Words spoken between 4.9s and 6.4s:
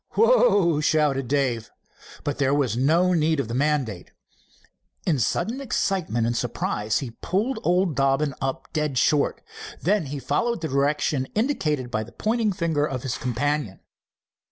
In sudden excitement and